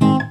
There's 0.00 0.10
nothing 0.18 0.25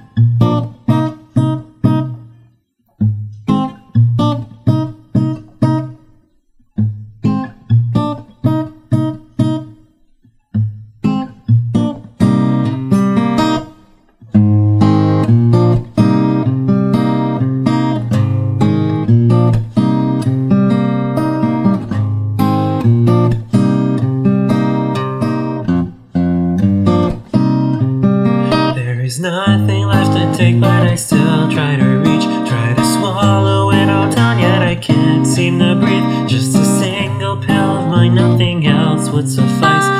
left 29.95 30.13
to 30.17 30.37
take, 30.37 30.59
but 30.59 30.87
I 30.93 30.95
still 30.95 31.49
try 31.49 31.75
to 31.77 31.89
reach. 32.05 32.25
Try 32.49 32.73
to 32.73 32.85
swallow 32.93 33.71
it 33.71 33.89
all 33.89 34.11
down, 34.11 34.39
yet 34.39 34.61
I 34.61 34.75
can't 34.75 35.25
seem 35.25 35.59
to 35.59 35.75
breathe. 35.75 36.27
Just 36.27 36.55
a 36.55 36.65
single 36.65 37.37
pill 37.37 37.71
of 37.79 37.87
mine, 37.87 38.15
nothing 38.15 38.67
else 38.67 39.09
would 39.09 39.29
suffice. 39.29 39.94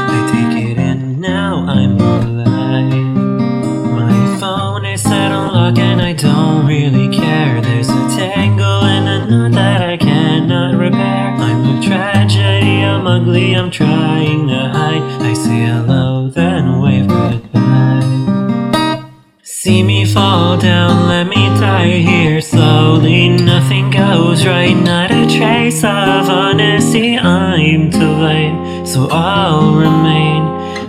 Goes 24.36 24.48
right, 24.48 24.74
not 24.74 25.12
a 25.12 25.26
trace 25.28 25.82
of 25.82 26.30
honesty. 26.30 27.18
I'm 27.18 27.90
to 27.90 27.98
blame, 27.98 28.86
so 28.86 29.08
I'll 29.10 29.76
remain. 29.76 30.44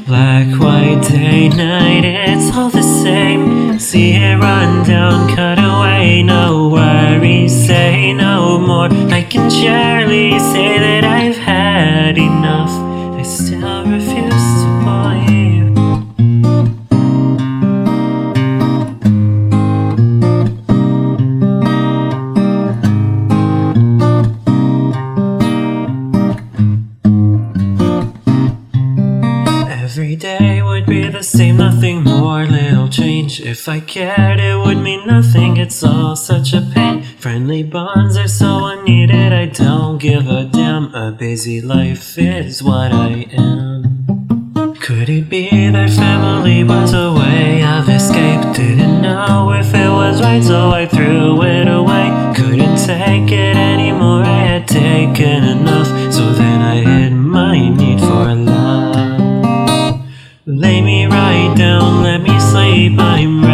Black, 0.05 0.48
white, 0.58 1.06
day, 1.08 1.48
night, 1.50 2.05
it's 2.05 2.56
all 2.56 2.70
the 2.70 2.83
same. 2.83 3.78
See 3.78 4.14
it 4.14 4.36
run 4.41 4.84
down, 4.84 5.28
cut 5.36 5.61
away, 5.61 6.25
no 6.25 6.70
worries, 6.70 7.55
say 7.55 8.12
no 8.12 8.58
more. 8.58 8.88
I 9.12 9.22
can 9.22 9.48
surely 9.48 10.41
say 10.41 10.75
If 33.58 33.70
I 33.70 33.80
cared, 33.80 34.38
it 34.38 34.54
would 34.54 34.76
mean 34.76 35.06
nothing, 35.06 35.56
it's 35.56 35.82
all 35.82 36.14
such 36.14 36.52
a 36.52 36.60
pain. 36.60 37.02
Friendly 37.02 37.62
bonds 37.62 38.14
are 38.18 38.28
so 38.28 38.66
unneeded, 38.66 39.32
I 39.32 39.46
don't 39.46 39.96
give 39.96 40.28
a 40.28 40.44
damn. 40.44 40.94
A 40.94 41.10
busy 41.10 41.62
life 41.62 42.18
is 42.18 42.62
what 42.62 42.92
I 42.92 43.26
am. 43.32 44.74
Could 44.78 45.08
it 45.08 45.30
be 45.30 45.48
that 45.70 45.88
family 45.88 46.64
was 46.64 46.92
a 46.92 47.10
way 47.14 47.64
of 47.64 47.88
escape? 47.88 48.42
Didn't 48.54 49.00
know 49.00 49.52
if 49.52 49.74
it 49.74 49.88
was 49.88 50.20
right, 50.20 50.44
so 50.44 50.70
I 50.70 50.84
threw 50.84 51.42
it 51.42 51.66
away. 51.66 52.34
Couldn't 52.36 52.76
take 52.84 53.32
it 53.32 53.56
anymore, 53.56 54.22
I 54.22 54.42
had 54.52 54.69
taken 54.69 55.44
enough. 55.44 55.88
So 56.12 56.31
then 56.34 56.60
I 56.60 56.76
hid 56.84 57.14
my 57.14 57.70
need 57.70 58.00
for 58.00 58.34
love. 58.34 60.02
Lay 60.44 60.82
me 60.82 61.06
right 61.06 61.54
down, 61.56 62.02
let 62.02 62.20
me 62.20 62.38
sleep. 62.38 63.00
I'm 63.00 63.45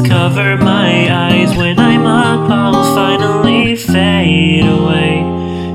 cover 0.00 0.56
my 0.56 1.08
eyes. 1.10 1.56
When 1.56 1.78
I'm 1.78 2.04
up, 2.06 2.50
I'll 2.50 2.94
finally 2.94 3.76
fade 3.76 4.64
away. 4.64 5.24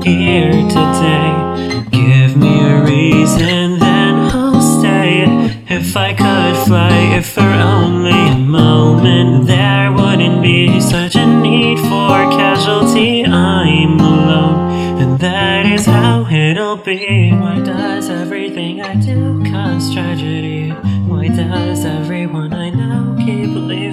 Here 0.04 0.52
today, 0.52 1.84
give 1.90 2.36
me 2.36 2.60
a 2.60 2.84
reason, 2.84 3.78
then 3.78 4.14
I'll 4.32 4.60
stay. 4.60 5.24
If 5.68 5.96
I 5.96 6.12
could 6.12 6.66
fly, 6.66 7.16
if 7.18 7.26
for 7.30 7.40
only 7.40 8.28
a 8.32 8.38
moment, 8.38 9.46
there 9.46 9.92
wouldn't 9.92 10.42
be 10.42 10.80
such 10.80 11.16
a 11.16 11.26
need 11.26 11.78
for 11.78 12.30
casualty. 12.38 13.24
I'm 13.24 13.98
alone, 13.98 15.00
and 15.00 15.18
that 15.20 15.66
is 15.66 15.86
how 15.86 16.26
it'll 16.26 16.76
be. 16.76 17.32
Why 17.32 17.60
does 17.60 18.08
everything 18.08 18.82
I 18.82 18.94
do 18.94 19.42
cause 19.50 19.92
tragedy? 19.92 20.70
Why 21.06 21.28
does 21.28 21.84
everyone 21.84 22.52
I 22.52 22.70
know 22.70 23.16
keep 23.18 23.54
leaving 23.54 23.83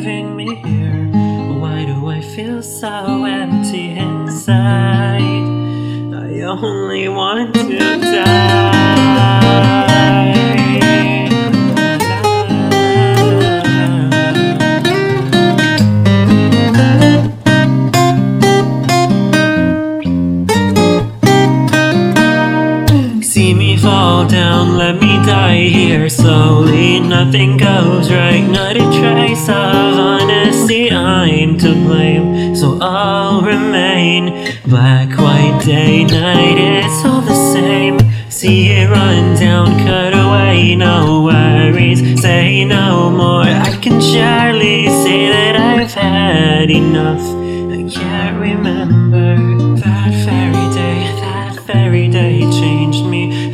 here 25.69 26.09
slowly. 26.09 26.99
Nothing 26.99 27.57
goes 27.57 28.11
right, 28.11 28.45
not 28.47 28.75
a 28.75 28.85
trace 28.99 29.47
of 29.49 29.99
honesty. 29.99 30.91
I'm 30.91 31.57
to 31.59 31.73
blame, 31.73 32.55
so 32.55 32.77
I'll 32.81 33.41
remain. 33.41 34.57
Black, 34.65 35.09
white, 35.17 35.61
day, 35.65 36.03
night, 36.05 36.57
it's 36.57 37.05
all 37.05 37.21
the 37.21 37.35
same. 37.53 37.99
See 38.29 38.69
it 38.69 38.89
run 38.89 39.37
down, 39.39 39.67
cut 39.85 40.13
away, 40.13 40.75
no 40.75 41.23
worries. 41.23 42.21
Say 42.21 42.65
no 42.65 43.09
more, 43.09 43.43
I 43.43 43.77
can 43.81 43.99
surely 44.01 44.87
say 45.03 45.29
that 45.29 45.55
I've 45.55 45.93
had 45.93 46.69
enough. 46.69 47.21
I 47.21 47.89
can't 47.89 48.39
remember 48.39 49.35
that 49.77 50.11
fairy 50.25 50.73
day, 50.73 51.19
that 51.21 51.59
fairy 51.65 52.07
day 52.07 52.39
changed 52.41 52.61
me. 52.75 52.80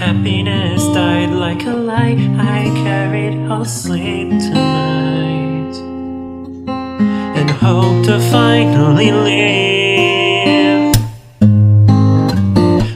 Happiness 0.08 0.86
died 0.94 1.32
like 1.32 1.66
a 1.66 1.74
lie 1.74 2.16
I 2.40 2.72
carried. 2.76 3.36
I'll 3.52 3.66
sleep 3.66 4.30
tonight 4.30 5.76
and 7.38 7.50
hope 7.50 8.06
to 8.06 8.18
finally 8.32 9.12
leave 9.12 10.96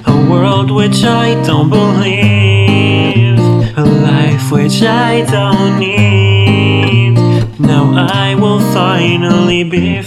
a 0.08 0.30
world 0.32 0.72
which 0.72 1.04
I 1.04 1.36
don't 1.46 1.70
believe, 1.70 3.40
a 3.76 3.84
life 3.84 4.50
which 4.50 4.82
I 4.82 5.26
don't 5.30 5.80
need. 5.82 7.16
Now 7.60 8.08
I 8.10 8.36
will 8.36 8.62
finally 8.72 9.66
be 9.66 10.02